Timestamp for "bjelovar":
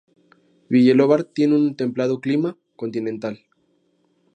0.67-1.25